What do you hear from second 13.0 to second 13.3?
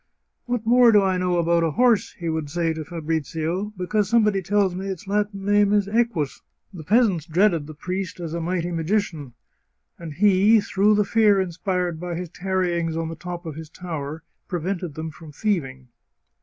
the